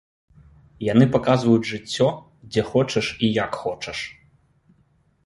[0.85, 2.07] Яны паказваюць жыццё
[2.51, 3.99] дзе хочаш і як хочаш.